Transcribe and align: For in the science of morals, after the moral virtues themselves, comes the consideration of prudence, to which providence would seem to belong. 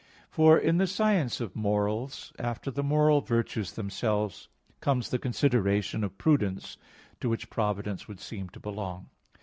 For 0.31 0.57
in 0.57 0.77
the 0.79 0.87
science 0.87 1.39
of 1.39 1.55
morals, 1.55 2.33
after 2.39 2.71
the 2.71 2.81
moral 2.81 3.21
virtues 3.21 3.73
themselves, 3.73 4.47
comes 4.79 5.09
the 5.11 5.19
consideration 5.19 6.03
of 6.03 6.17
prudence, 6.17 6.75
to 7.19 7.29
which 7.29 7.51
providence 7.51 8.07
would 8.07 8.19
seem 8.19 8.49
to 8.49 8.59
belong. 8.59 9.09